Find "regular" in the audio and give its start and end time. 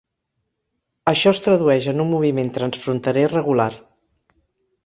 3.37-3.73